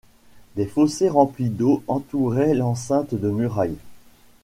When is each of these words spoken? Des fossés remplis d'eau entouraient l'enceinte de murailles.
Des 0.55 0.65
fossés 0.65 1.09
remplis 1.09 1.49
d'eau 1.51 1.83
entouraient 1.87 2.55
l'enceinte 2.55 3.13
de 3.13 3.29
murailles. 3.29 3.77